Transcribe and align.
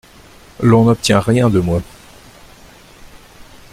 L’on 0.63 0.85
n’obtient 0.85 1.19
rien 1.19 1.47
de 1.51 1.59
moi. 1.59 1.79